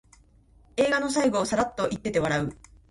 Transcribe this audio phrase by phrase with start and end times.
[0.77, 2.57] 映画の最後をサラッと言ってて笑う